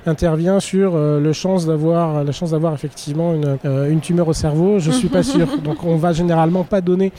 intervient 0.06 0.60
sur 0.60 0.96
le 0.96 1.32
chance 1.32 1.66
d'avoir 1.66 2.24
la 2.24 2.32
chance 2.32 2.50
d'avoir 2.52 2.74
effectivement 2.74 3.34
une, 3.34 3.58
une 3.90 4.00
tumeur 4.00 4.28
au 4.28 4.32
cerveau? 4.32 4.78
Je 4.78 4.90
suis 4.90 5.08
pas 5.08 5.22
sûr. 5.22 5.46
Donc 5.64 5.84
on 5.84 5.96
va 5.96 6.12
généralement 6.12 6.64
pas 6.64 6.80
donner 6.80 7.12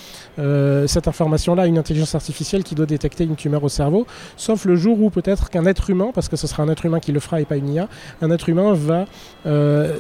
cette 0.88 1.07
information-là 1.07 1.63
à 1.63 1.67
une 1.67 1.77
intelligence 1.77 2.15
artificielle 2.15 2.63
qui 2.63 2.75
doit 2.75 2.85
détecter 2.85 3.23
une 3.23 3.35
tumeur 3.35 3.63
au 3.63 3.69
cerveau, 3.69 4.05
sauf 4.38 4.65
le 4.65 4.75
jour 4.75 5.01
où 5.01 5.09
peut-être 5.09 5.50
qu'un 5.50 5.65
être 5.65 5.89
humain, 5.89 6.11
parce 6.13 6.29
que 6.29 6.35
ce 6.35 6.47
sera 6.47 6.63
un 6.63 6.69
être 6.69 6.85
humain 6.85 7.00
qui 7.00 7.11
le 7.11 7.19
fera 7.19 7.41
et 7.41 7.45
pas 7.45 7.57
une 7.57 7.69
IA, 7.69 7.88
un 8.21 8.31
être 8.31 8.50
humain 8.50 8.73
va 8.73 9.05
euh, 9.45 9.95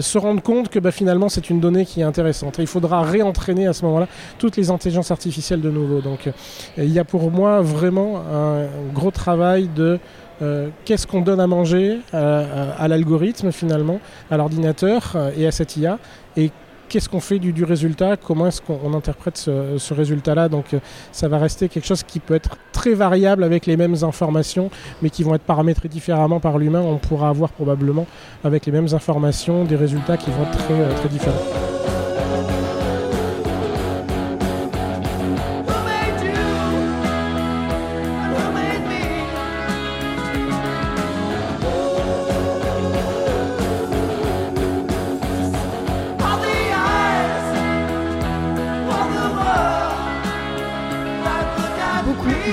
se 0.00 0.18
rendre 0.18 0.42
compte 0.42 0.68
que 0.68 0.78
bah, 0.78 0.90
finalement 0.90 1.15
c'est 1.28 1.50
une 1.50 1.60
donnée 1.60 1.84
qui 1.84 2.00
est 2.00 2.04
intéressante. 2.04 2.56
Il 2.58 2.66
faudra 2.66 3.02
réentraîner 3.02 3.66
à 3.66 3.72
ce 3.72 3.84
moment-là 3.86 4.08
toutes 4.38 4.56
les 4.56 4.70
intelligences 4.70 5.10
artificielles 5.10 5.60
de 5.60 5.70
nouveau. 5.70 6.00
Donc 6.00 6.26
euh, 6.26 6.32
il 6.78 6.92
y 6.92 6.98
a 6.98 7.04
pour 7.04 7.30
moi 7.30 7.60
vraiment 7.62 8.18
un 8.18 8.66
gros 8.94 9.10
travail 9.10 9.68
de 9.74 9.98
euh, 10.42 10.68
qu'est-ce 10.84 11.06
qu'on 11.06 11.22
donne 11.22 11.40
à 11.40 11.46
manger 11.46 11.98
à, 12.12 12.72
à- 12.78 12.88
l'algorithme 12.88 13.52
finalement, 13.52 14.00
à 14.30 14.36
l'ordinateur 14.36 15.12
euh, 15.14 15.30
et 15.36 15.46
à 15.46 15.50
cette 15.50 15.76
IA, 15.78 15.98
et 16.36 16.50
qu'est-ce 16.88 17.08
qu'on 17.08 17.20
fait 17.20 17.38
du, 17.38 17.64
résultat, 17.64 18.16
comment 18.16 18.46
est-ce 18.46 18.60
qu'on 18.60 18.78
on 18.84 18.94
interprète 18.94 19.36
ce, 19.36 19.94
résultat-là. 19.94 20.48
Donc 20.48 20.74
euh, 20.74 20.78
ça 21.12 21.28
va 21.28 21.38
rester 21.38 21.68
quelque 21.68 21.86
chose 21.86 22.02
qui 22.02 22.20
peut 22.20 22.34
être 22.34 22.56
très 22.72 22.94
variable 22.94 23.44
avec 23.44 23.66
les 23.66 23.76
mêmes 23.76 23.96
informations, 24.02 24.70
mais 25.02 25.10
qui 25.10 25.22
vont 25.22 25.34
être 25.34 25.42
paramétrés 25.42 25.88
différemment 25.88 26.40
par 26.40 26.58
l'humain. 26.58 26.80
On 26.80 26.98
pourra 26.98 27.28
avoir 27.28 27.50
probablement 27.50 28.06
avec 28.44 28.66
les 28.66 28.72
mêmes 28.72 28.88
informations 28.92 29.64
des 29.64 29.76
résultats 29.76 30.16
qui 30.16 30.30
vont 30.30 30.42
être 30.42 30.58
très, 30.58 30.74
euh, 30.74 30.94
très 30.94 31.08
différents. 31.08 31.75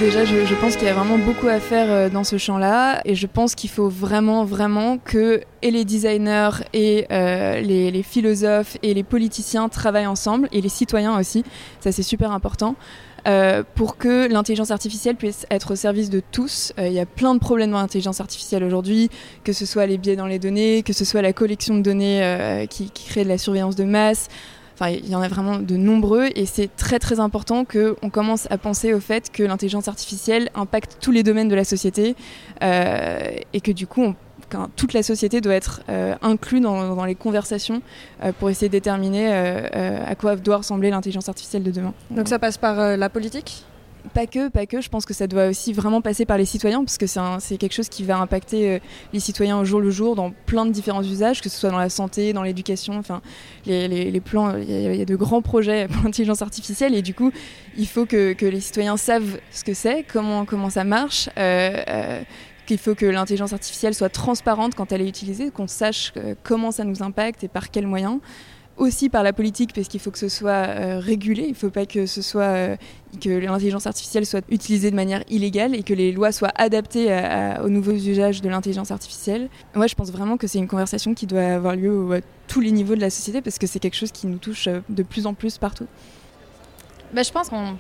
Déjà, 0.03 0.25
je, 0.25 0.55
pense 0.55 0.75
qu'il 0.75 0.85
y 0.85 0.89
a 0.89 0.93
vraiment 0.93 1.17
beaucoup 1.17 1.47
à 1.47 1.61
faire 1.61 1.89
euh, 1.89 2.09
dans 2.09 2.25
ce 2.25 2.37
champ-là. 2.37 2.99
Et 3.05 3.15
je 3.15 3.25
pense 3.25 3.55
qu'il 3.55 3.69
faut 3.69 3.87
vraiment, 3.87 4.43
vraiment 4.43 4.97
que 4.97 5.39
les 5.63 5.85
designers 5.85 6.49
et 6.73 7.07
euh, 7.09 7.61
les, 7.61 8.03
philosophes 8.03 8.77
et 8.83 8.93
les 8.93 9.03
politiciens 9.03 9.69
travaillent 9.69 10.05
ensemble, 10.05 10.49
et 10.51 10.59
les 10.59 10.67
citoyens 10.67 11.17
aussi. 11.17 11.45
Ça, 11.79 11.93
c'est 11.93 12.03
super 12.03 12.31
important. 12.33 12.75
euh, 13.27 13.63
pour 13.75 13.95
que 13.95 14.27
l'intelligence 14.29 14.71
artificielle 14.71 15.15
puisse 15.15 15.45
être 15.49 15.71
au 15.71 15.75
service 15.77 16.09
de 16.09 16.21
tous. 16.33 16.73
Il 16.77 16.91
y 16.91 16.99
a 16.99 17.05
plein 17.05 17.33
de 17.33 17.39
problèmes 17.39 17.71
dans 17.71 17.79
l'intelligence 17.79 18.19
artificielle 18.19 18.65
aujourd'hui, 18.65 19.09
que 19.45 19.53
ce 19.53 19.65
soit 19.65 19.85
les 19.85 19.97
biais 19.97 20.17
dans 20.17 20.27
les 20.27 20.37
données, 20.37 20.83
que 20.83 20.91
ce 20.91 21.05
soit 21.05 21.21
la 21.21 21.31
collection 21.31 21.77
de 21.77 21.81
données 21.81 22.67
qui 22.69 22.91
crée 22.91 23.23
de 23.23 23.29
la 23.29 23.37
surveillance 23.37 23.77
de 23.77 23.85
masse. 23.85 24.27
Enfin, 24.73 24.89
il 24.89 25.07
y 25.07 25.15
en 25.15 25.21
a 25.21 25.27
vraiment 25.27 25.59
de 25.59 25.77
nombreux 25.77 26.29
et 26.35 26.45
c'est 26.45 26.75
très 26.75 26.99
très 26.99 27.19
important 27.19 27.65
qu'on 27.65 28.09
commence 28.09 28.47
à 28.49 28.57
penser 28.57 28.93
au 28.93 28.99
fait 28.99 29.31
que 29.31 29.43
l'intelligence 29.43 29.87
artificielle 29.87 30.49
impacte 30.55 30.97
tous 30.99 31.11
les 31.11 31.23
domaines 31.23 31.49
de 31.49 31.55
la 31.55 31.63
société 31.63 32.15
euh, 32.63 33.35
et 33.53 33.61
que 33.61 33.71
du 33.71 33.85
coup, 33.85 34.13
toute 34.75 34.93
la 34.93 35.03
société 35.03 35.41
doit 35.41 35.55
être 35.55 35.81
euh, 35.89 36.15
inclue 36.21 36.59
dans, 36.59 37.05
les 37.05 37.15
conversations 37.15 37.81
euh, 38.23 38.31
pour 38.37 38.49
essayer 38.49 38.67
de 38.67 38.73
déterminer 38.73 39.31
à 39.31 40.15
quoi 40.15 40.35
doit 40.35 40.57
ressembler 40.57 40.89
l'intelligence 40.89 41.29
artificielle 41.29 41.63
de 41.63 41.71
demain. 41.71 41.93
Donc 42.11 42.27
ça 42.27 42.39
passe 42.39 42.57
par 42.57 42.97
la 42.97 43.09
politique? 43.09 43.65
Pas 44.13 44.27
que, 44.27 44.49
pas 44.49 44.65
que. 44.65 44.81
Je 44.81 44.89
pense 44.89 45.05
que 45.05 45.13
ça 45.13 45.27
doit 45.27 45.47
aussi 45.47 45.71
vraiment 45.73 46.01
passer 46.01 46.25
par 46.25 46.37
les 46.37 46.45
citoyens, 46.45 46.83
parce 46.83 46.97
que 46.97 47.05
c'est 47.07 47.57
quelque 47.57 47.73
chose 47.73 47.89
qui 47.89 48.03
va 48.03 48.17
impacter 48.19 48.69
euh, 48.69 48.79
les 49.13 49.19
citoyens 49.19 49.57
au 49.59 49.65
jour 49.65 49.79
le 49.79 49.91
jour 49.91 50.15
dans 50.15 50.31
plein 50.45 50.65
de 50.65 50.71
différents 50.71 51.03
usages, 51.03 51.41
que 51.41 51.49
ce 51.49 51.57
soit 51.57 51.69
dans 51.71 51.77
la 51.77 51.89
santé, 51.89 52.33
dans 52.33 52.43
l'éducation. 52.43 52.97
Enfin, 52.97 53.21
les, 53.65 53.87
les- 53.87 54.11
les 54.11 54.19
plans, 54.19 54.57
il 54.57 54.69
y, 54.97 55.01
a- 55.01 55.05
de 55.05 55.15
grands 55.15 55.41
projets 55.41 55.87
pour 55.91 56.03
l'intelligence 56.03 56.41
artificielle, 56.41 56.93
et 56.95 57.01
du 57.01 57.13
coup, 57.13 57.31
il 57.77 57.87
faut 57.87 58.05
que, 58.05 58.33
que 58.33 58.45
les 58.45 58.59
citoyens 58.59 58.97
savent 58.97 59.39
ce 59.51 59.63
que 59.63 59.73
c'est, 59.73 60.03
comment, 60.11 60.45
comment 60.45 60.69
ça 60.69 60.83
marche. 60.83 61.29
euh, 61.37 61.83
euh, 61.87 62.21
qu'il 62.65 62.77
faut 62.77 62.95
que 62.95 63.05
l'intelligence 63.05 63.51
artificielle 63.51 63.93
soit 63.93 64.07
transparente 64.07 64.73
quand 64.73 64.93
elle 64.93 65.01
est 65.01 65.07
utilisée, 65.09 65.51
qu'on 65.51 65.67
sache 65.67 66.13
comment 66.43 66.71
ça 66.71 66.85
nous 66.85 67.03
impacte 67.03 67.43
et 67.43 67.49
par 67.49 67.69
quels 67.71 67.87
moyens. 67.87 68.19
Aussi 68.77 69.09
par 69.09 69.23
la 69.23 69.33
politique 69.33 69.73
parce 69.73 69.87
qu'il 69.87 69.99
faut 69.99 70.11
que 70.11 70.17
ce 70.17 70.29
soit 70.29 70.51
euh, 70.51 70.99
régulé, 70.99 71.43
il 71.43 71.49
ne 71.49 71.55
faut 71.55 71.69
pas 71.69 71.85
que 71.85 72.05
ce 72.05 72.21
soit 72.21 72.43
euh, 72.43 72.75
que 73.21 73.29
l'intelligence 73.29 73.85
artificielle 73.85 74.25
soit 74.25 74.43
utilisée 74.49 74.89
de 74.89 74.95
manière 74.95 75.23
illégale 75.29 75.75
et 75.75 75.83
que 75.83 75.93
les 75.93 76.11
lois 76.11 76.31
soient 76.31 76.51
adaptées 76.55 77.13
aux 77.63 77.69
nouveaux 77.69 77.91
usages 77.91 78.41
de 78.41 78.49
l'intelligence 78.49 78.91
artificielle. 78.91 79.49
Moi, 79.75 79.87
je 79.87 79.95
pense 79.95 80.11
vraiment 80.11 80.37
que 80.37 80.47
c'est 80.47 80.57
une 80.57 80.67
conversation 80.67 81.13
qui 81.13 81.27
doit 81.27 81.43
avoir 81.43 81.75
lieu 81.75 82.13
à 82.13 82.19
tous 82.47 82.59
les 82.59 82.71
niveaux 82.71 82.95
de 82.95 83.01
la 83.01 83.09
société 83.09 83.41
parce 83.41 83.59
que 83.59 83.67
c'est 83.67 83.79
quelque 83.79 83.95
chose 83.95 84.11
qui 84.11 84.27
nous 84.27 84.37
touche 84.37 84.67
euh, 84.67 84.79
de 84.89 85.03
plus 85.03 85.27
en 85.27 85.33
plus 85.33 85.57
partout. 85.57 85.85
Ben, 87.13 87.23
je 87.23 87.31
pense 87.31 87.49
qu'on 87.49 87.75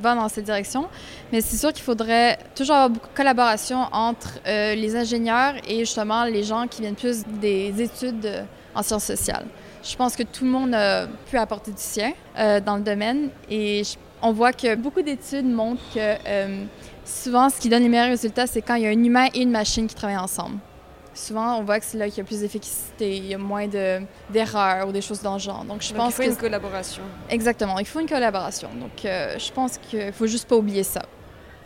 va 0.00 0.14
dans 0.14 0.28
cette 0.28 0.44
direction, 0.44 0.86
mais 1.32 1.40
c'est 1.40 1.56
sûr 1.56 1.72
qu'il 1.72 1.82
faudrait 1.82 2.38
toujours 2.54 2.76
avoir 2.76 2.90
beaucoup 2.90 3.08
de 3.08 3.16
collaboration 3.16 3.88
entre 3.90 4.38
les 4.46 4.94
ingénieurs 4.94 5.54
et 5.68 5.80
justement 5.80 6.24
les 6.24 6.44
gens 6.44 6.68
qui 6.68 6.82
viennent 6.82 6.94
plus 6.94 7.24
des 7.40 7.82
études 7.82 8.46
en 8.76 8.82
sciences 8.84 9.04
sociales. 9.04 9.46
Je 9.88 9.96
pense 9.96 10.16
que 10.16 10.22
tout 10.24 10.44
le 10.44 10.50
monde 10.50 10.74
euh, 10.74 11.06
peut 11.30 11.38
apporter 11.38 11.70
du 11.70 11.80
sien 11.80 12.12
euh, 12.38 12.60
dans 12.60 12.76
le 12.76 12.82
domaine 12.82 13.30
et 13.48 13.84
je- 13.84 13.96
on 14.22 14.32
voit 14.32 14.52
que 14.52 14.74
beaucoup 14.74 15.02
d'études 15.02 15.46
montrent 15.46 15.82
que 15.94 15.98
euh, 16.26 16.64
souvent 17.04 17.48
ce 17.50 17.60
qui 17.60 17.68
donne 17.68 17.82
les 17.82 17.88
meilleurs 17.88 18.08
résultats, 18.08 18.46
c'est 18.46 18.62
quand 18.62 18.74
il 18.74 18.82
y 18.82 18.86
a 18.86 18.90
un 18.90 19.04
humain 19.04 19.26
et 19.34 19.42
une 19.42 19.50
machine 19.50 19.86
qui 19.86 19.94
travaillent 19.94 20.16
ensemble. 20.16 20.56
Souvent, 21.14 21.58
on 21.58 21.62
voit 21.62 21.78
que 21.80 21.86
c'est 21.86 21.96
là 21.98 22.08
qu'il 22.08 22.18
y 22.18 22.20
a 22.20 22.24
plus 22.24 22.40
d'efficacité, 22.40 23.16
il 23.16 23.26
y 23.26 23.34
a 23.34 23.38
moins 23.38 23.68
de- 23.68 24.00
d'erreurs 24.30 24.88
ou 24.88 24.92
des 24.92 25.00
choses 25.00 25.22
dans 25.22 25.34
le 25.34 25.38
genre. 25.38 25.64
Donc, 25.64 25.80
je 25.82 25.88
Donc, 25.90 25.98
pense 25.98 26.10
il 26.10 26.16
faut 26.16 26.22
que 26.24 26.28
une 26.28 26.36
collaboration. 26.36 27.02
Exactement, 27.30 27.78
il 27.78 27.86
faut 27.86 28.00
une 28.00 28.08
collaboration. 28.08 28.68
Donc, 28.80 29.04
euh, 29.04 29.38
je 29.38 29.52
pense 29.52 29.78
qu'il 29.78 30.12
faut 30.12 30.26
juste 30.26 30.48
pas 30.48 30.56
oublier 30.56 30.82
ça. 30.82 31.02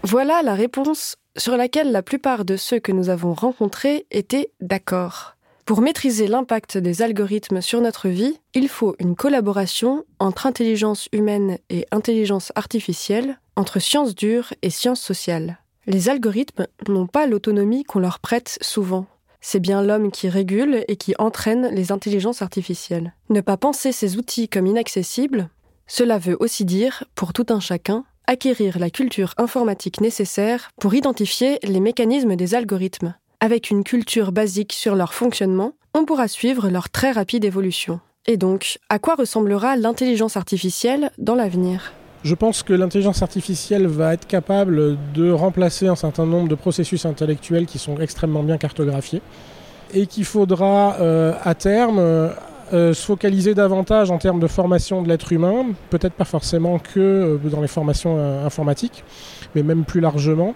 Voilà 0.03 0.43
la 0.43 0.55
réponse 0.55 1.17
sur 1.37 1.57
laquelle 1.57 1.91
la 1.91 2.03
plupart 2.03 2.45
de 2.45 2.57
ceux 2.57 2.79
que 2.81 2.93
nous 2.93 3.09
avons 3.11 3.33
rencontrés 3.35 4.07
étaient 4.11 4.51
d'accord. 4.61 5.37
Pour 5.71 5.83
maîtriser 5.83 6.27
l'impact 6.27 6.79
des 6.79 7.01
algorithmes 7.01 7.61
sur 7.61 7.81
notre 7.81 8.09
vie, 8.09 8.41
il 8.55 8.69
faut 8.69 8.97
une 8.99 9.15
collaboration 9.15 10.05
entre 10.19 10.47
intelligence 10.47 11.09
humaine 11.13 11.59
et 11.69 11.87
intelligence 11.93 12.51
artificielle, 12.57 13.39
entre 13.55 13.79
sciences 13.79 14.17
dures 14.17 14.53
et 14.63 14.71
sciences 14.71 15.01
sociales. 15.01 15.61
Les 15.87 16.09
algorithmes 16.09 16.67
n'ont 16.89 17.07
pas 17.07 17.29
l'autonomie 17.29 17.85
qu'on 17.85 18.01
leur 18.01 18.19
prête 18.19 18.59
souvent. 18.61 19.07
C'est 19.41 19.61
bien 19.61 19.81
l'homme 19.81 20.11
qui 20.11 20.29
régule 20.29 20.85
et 20.89 20.97
qui 20.97 21.15
entraîne 21.21 21.69
les 21.73 21.93
intelligences 21.93 22.43
artificielles. 22.43 23.15
Ne 23.29 23.41
pas 23.41 23.57
penser 23.57 23.93
ces 23.93 24.17
outils 24.17 24.49
comme 24.49 24.67
inaccessibles, 24.67 25.51
cela 25.87 26.19
veut 26.19 26.37
aussi 26.41 26.65
dire, 26.65 27.05
pour 27.15 27.33
tout 27.33 27.47
un 27.51 27.61
chacun, 27.61 28.03
acquérir 28.27 28.81
la 28.81 28.91
culture 28.91 29.35
informatique 29.37 30.01
nécessaire 30.01 30.73
pour 30.81 30.95
identifier 30.95 31.61
les 31.63 31.79
mécanismes 31.79 32.35
des 32.35 32.57
algorithmes. 32.57 33.15
Avec 33.43 33.71
une 33.71 33.85
culture 33.85 34.33
basique 34.33 34.75
sur 34.75 34.95
leur 34.95 35.15
fonctionnement, 35.15 35.73
on 35.95 36.05
pourra 36.05 36.29
suivre 36.29 36.69
leur 36.69 36.91
très 36.91 37.11
rapide 37.11 37.43
évolution. 37.43 37.99
Et 38.27 38.37
donc, 38.37 38.79
à 38.91 38.99
quoi 38.99 39.15
ressemblera 39.15 39.77
l'intelligence 39.77 40.37
artificielle 40.37 41.11
dans 41.17 41.35
l'avenir? 41.35 41.95
Je 42.23 42.35
pense 42.35 42.63
que 42.63 42.75
l'intelligence 42.75 43.23
artificielle 43.23 43.87
va 43.87 44.13
être 44.13 44.27
capable 44.27 44.99
de 45.15 45.31
remplacer 45.31 45.87
un 45.87 45.97
certain 45.97 46.27
nombre 46.27 46.49
de 46.49 46.55
processus 46.55 47.07
intellectuels 47.07 47.65
qui 47.65 47.79
sont 47.79 47.97
extrêmement 47.99 48.43
bien 48.43 48.59
cartographiés 48.59 49.23
et 49.95 50.07
qu'il 50.07 50.27
faudra 50.27 50.97
euh, 51.01 51.33
à 51.43 51.55
terme 51.55 51.99
euh, 51.99 52.29
euh, 52.75 52.93
se 52.93 53.07
focaliser 53.07 53.55
davantage 53.55 54.11
en 54.11 54.19
termes 54.19 54.39
de 54.39 54.49
formation 54.49 55.01
de 55.01 55.09
l'être 55.09 55.33
humain, 55.33 55.69
peut-être 55.89 56.13
pas 56.13 56.27
forcément 56.27 56.79
que 56.79 57.41
dans 57.45 57.63
les 57.63 57.69
formations 57.69 58.45
informatiques, 58.45 59.03
mais 59.55 59.63
même 59.63 59.85
plus 59.85 60.01
largement, 60.01 60.55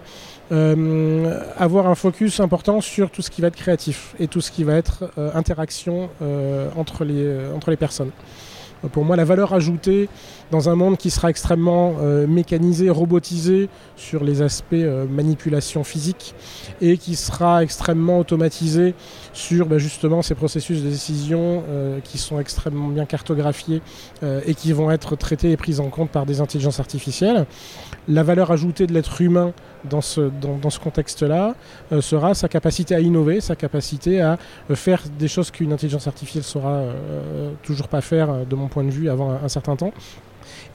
avoir 0.51 1.87
un 1.87 1.95
focus 1.95 2.39
important 2.39 2.81
sur 2.81 3.09
tout 3.09 3.21
ce 3.21 3.29
qui 3.29 3.41
va 3.41 3.47
être 3.47 3.55
créatif 3.55 4.15
et 4.19 4.27
tout 4.27 4.41
ce 4.41 4.51
qui 4.51 4.63
va 4.63 4.75
être 4.75 5.11
euh, 5.17 5.31
interaction 5.33 6.09
euh, 6.21 6.69
entre, 6.75 7.03
les, 7.03 7.13
euh, 7.15 7.55
entre 7.55 7.71
les 7.71 7.77
personnes. 7.77 8.11
Pour 8.91 9.03
moi, 9.03 9.15
la 9.15 9.25
valeur 9.25 9.53
ajoutée 9.53 10.09
dans 10.51 10.69
un 10.69 10.75
monde 10.75 10.97
qui 10.97 11.09
sera 11.09 11.29
extrêmement 11.29 11.95
euh, 11.99 12.27
mécanisé, 12.27 12.89
robotisé 12.89 13.69
sur 13.95 14.23
les 14.23 14.41
aspects 14.41 14.73
euh, 14.73 15.05
manipulation 15.07 15.83
physique 15.83 16.35
et 16.81 16.97
qui 16.97 17.15
sera 17.15 17.63
extrêmement 17.63 18.19
automatisé 18.19 18.93
sur 19.33 19.65
bah, 19.65 19.77
justement 19.77 20.21
ces 20.21 20.35
processus 20.35 20.83
de 20.83 20.89
décision 20.89 21.63
euh, 21.69 21.99
qui 22.03 22.17
sont 22.17 22.39
extrêmement 22.39 22.89
bien 22.89 23.05
cartographiés 23.05 23.81
et 24.45 24.55
qui 24.55 24.73
vont 24.73 24.91
être 24.91 25.15
traités 25.15 25.51
et 25.51 25.57
pris 25.57 25.79
en 25.79 25.89
compte 25.89 26.09
par 26.09 26.25
des 26.25 26.41
intelligences 26.41 26.79
artificielles. 26.79 27.45
La 28.07 28.23
valeur 28.23 28.51
ajoutée 28.51 28.87
de 28.87 28.93
l'être 28.93 29.21
humain 29.21 29.53
dans 29.89 30.01
ce, 30.01 30.31
dans, 30.41 30.69
ce 30.69 30.79
contexte-là 30.79 31.55
sera 31.99 32.33
sa 32.33 32.47
capacité 32.47 32.95
à 32.95 32.99
innover, 32.99 33.41
sa 33.41 33.55
capacité 33.55 34.21
à 34.21 34.37
faire 34.73 35.03
des 35.19 35.27
choses 35.27 35.51
qu'une 35.51 35.73
intelligence 35.73 36.07
artificielle 36.07 36.43
saura 36.43 36.69
euh, 36.69 37.51
toujours 37.63 37.87
pas 37.87 38.01
faire, 38.01 38.45
de 38.45 38.55
mon 38.55 38.67
point 38.67 38.83
de 38.83 38.89
vue, 38.89 39.09
avant 39.09 39.31
un 39.31 39.49
certain 39.49 39.75
temps 39.75 39.93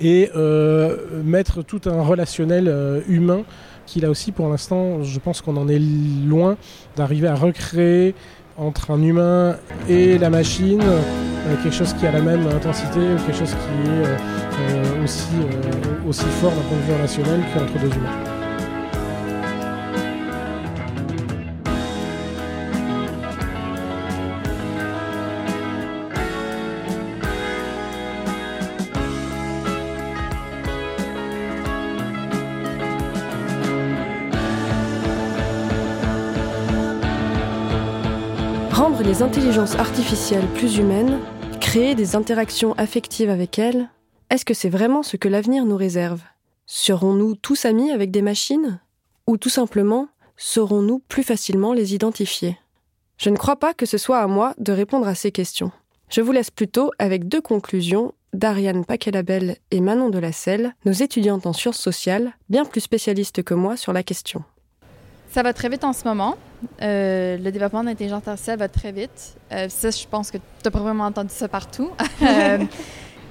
et 0.01 0.31
euh, 0.37 1.23
mettre 1.25 1.63
tout 1.63 1.81
un 1.87 2.03
relationnel 2.03 2.69
euh, 2.69 3.01
humain 3.09 3.43
qui 3.87 4.01
là 4.01 4.11
aussi 4.11 4.33
pour 4.33 4.49
l'instant 4.49 5.03
je 5.03 5.19
pense 5.19 5.41
qu'on 5.41 5.57
en 5.57 5.69
est 5.69 5.81
loin 5.81 6.57
d'arriver 6.97 7.29
à 7.29 7.35
recréer 7.35 8.15
entre 8.57 8.91
un 8.91 9.03
humain 9.03 9.57
et 9.89 10.19
la 10.19 10.31
machine 10.31 10.83
euh, 10.83 11.57
quelque 11.63 11.75
chose 11.75 11.95
qui 11.95 12.07
a 12.07 12.13
la 12.13 12.21
même 12.21 12.47
intensité 12.47 13.01
quelque 13.27 13.39
chose 13.39 13.55
qui 13.55 13.91
est 13.91 15.03
aussi, 15.03 15.27
aussi 16.07 16.27
fort 16.41 16.53
d'un 16.53 16.63
point 16.63 16.77
de 16.77 16.83
vue 16.83 16.93
relationnel 16.93 17.41
qu'entre 17.55 17.81
deux 17.81 17.95
humains. 17.97 18.30
Intelligences 39.23 39.75
artificielles 39.75 40.47
plus 40.55 40.79
humaines, 40.79 41.19
créer 41.61 41.95
des 41.95 42.17
interactions 42.17 42.73
affectives 42.79 43.29
avec 43.29 43.59
elles, 43.59 43.91
est-ce 44.31 44.47
que 44.47 44.55
c'est 44.55 44.71
vraiment 44.71 45.03
ce 45.03 45.19
que 45.19 45.29
l'avenir 45.29 45.67
nous 45.67 45.77
réserve? 45.77 46.23
Serons-nous 46.65 47.35
tous 47.35 47.67
amis 47.67 47.91
avec 47.91 48.11
des 48.11 48.23
machines? 48.23 48.81
Ou 49.27 49.37
tout 49.37 49.51
simplement, 49.51 50.09
saurons-nous 50.39 51.01
plus 51.01 51.23
facilement 51.23 51.75
les 51.75 51.95
identifier? 51.95 52.57
Je 53.19 53.29
ne 53.29 53.37
crois 53.37 53.57
pas 53.57 53.75
que 53.75 53.85
ce 53.85 53.99
soit 53.99 54.21
à 54.21 54.27
moi 54.27 54.55
de 54.57 54.73
répondre 54.73 55.07
à 55.07 55.15
ces 55.15 55.33
questions. 55.33 55.71
Je 56.09 56.23
vous 56.23 56.33
laisse 56.33 56.51
plutôt 56.51 56.91
avec 56.99 57.29
deux 57.29 57.43
conclusions 57.43 58.15
d'Ariane 58.33 58.87
Paquelabel 58.87 59.59
et 59.71 59.81
Manon 59.81 60.09
Delacelle, 60.09 60.75
nos 60.87 60.93
étudiantes 60.93 61.45
en 61.45 61.53
sciences 61.53 61.81
sociales, 61.81 62.33
bien 62.49 62.65
plus 62.65 62.81
spécialistes 62.81 63.43
que 63.43 63.55
moi 63.55 63.77
sur 63.77 63.93
la 63.93 64.03
question. 64.03 64.45
Ça 65.31 65.43
va 65.43 65.53
très 65.53 65.69
vite 65.69 65.85
en 65.85 65.93
ce 65.93 66.05
moment. 66.05 66.37
Euh, 66.83 67.37
le 67.37 67.51
développement 67.51 67.83
de 67.83 67.89
l'intelligence 67.89 68.27
artificielle 68.27 68.59
va 68.59 68.69
très 68.69 68.93
vite. 68.93 69.37
Euh, 69.53 69.69
ça, 69.69 69.91
je 69.91 70.07
pense 70.07 70.31
que 70.31 70.39
tu 70.39 70.67
as 70.67 70.71
probablement 70.71 71.05
entendu 71.05 71.31
ça 71.31 71.49
partout. 71.49 71.91
Euh, 72.23 72.59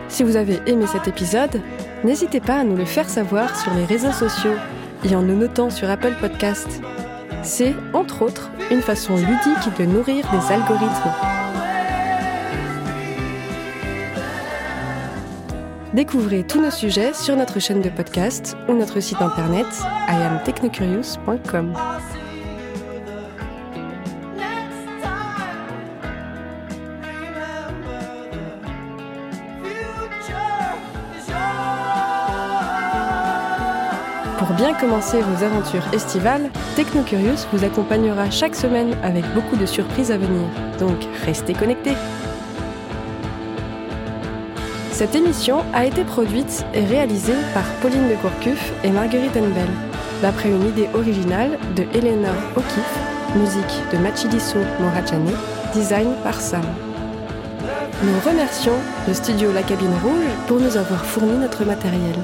Si 0.08 0.24
vous 0.24 0.38
avez 0.38 0.62
aimé 0.66 0.86
cet 0.88 1.10
épisode, 1.10 1.62
n'hésitez 2.06 2.40
pas 2.40 2.60
à 2.60 2.64
nous 2.64 2.78
le 2.78 2.86
faire 2.86 3.10
savoir 3.10 3.60
sur 3.60 3.74
les 3.74 3.84
réseaux 3.84 4.14
sociaux 4.14 4.56
et 5.04 5.16
en 5.16 5.22
nous 5.22 5.36
notant 5.36 5.70
sur 5.70 5.90
Apple 5.90 6.16
Podcast. 6.20 6.82
C'est, 7.44 7.76
entre 7.94 8.22
autres, 8.22 8.52
une 8.72 8.82
façon 8.82 9.16
ludique 9.16 9.78
de 9.78 9.86
nourrir 9.86 10.26
des 10.32 10.54
algorithmes. 10.54 11.14
Découvrez 15.94 16.44
tous 16.44 16.62
nos 16.62 16.72
sujets 16.72 17.14
sur 17.14 17.36
notre 17.36 17.60
chaîne 17.60 17.82
de 17.82 17.90
podcast 17.90 18.56
ou 18.68 18.74
notre 18.74 19.00
site 19.00 19.22
internet 19.22 19.66
iamtechnocurious.com. 20.08 21.74
Pour 34.40 34.54
bien 34.54 34.74
commencer 34.74 35.20
vos 35.22 35.44
aventures 35.44 35.84
estivales, 35.92 36.50
Technocurious 36.78 37.46
vous 37.52 37.66
accompagnera 37.66 38.32
chaque 38.32 38.56
semaine 38.56 38.96
avec 39.04 39.26
beaucoup 39.34 39.58
de 39.58 39.66
surprises 39.66 40.14
à 40.14 40.18
venir. 40.18 40.48
Donc 40.80 40.96
restez 41.26 41.52
connectés. 41.52 41.98
Cette 44.94 45.14
émission 45.14 45.66
a 45.74 45.86
été 45.86 46.06
produite 46.06 46.66
et 46.74 46.86
réalisée 46.86 47.36
par 47.54 47.66
Pauline 47.82 48.08
de 48.08 48.16
Courcuf 48.16 48.72
et 48.86 48.92
Marguerite 48.92 49.36
Enbel, 49.36 49.68
d'après 50.22 50.48
une 50.48 50.70
idée 50.70 50.88
originale 50.94 51.60
de 51.76 51.84
Elena 51.94 52.32
O'Keeffe, 52.56 53.36
musique 53.36 53.84
de 53.92 53.98
Machidiso 53.98 54.60
Morachane, 54.80 55.36
design 55.74 56.14
par 56.24 56.40
Sam. 56.40 56.64
Nous 58.04 58.20
remercions 58.26 58.80
le 59.06 59.14
studio 59.14 59.52
La 59.52 59.64
Cabine 59.64 59.96
Rouge 60.02 60.32
pour 60.48 60.62
nous 60.62 60.78
avoir 60.78 61.04
fourni 61.04 61.34
notre 61.34 61.66
matériel. 61.66 62.16